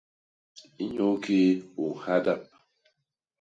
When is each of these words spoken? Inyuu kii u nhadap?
Inyuu 0.83 1.15
kii 1.23 1.51
u 1.83 1.85
nhadap? 2.01 2.41